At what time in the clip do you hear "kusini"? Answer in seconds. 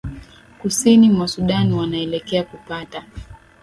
0.61-1.09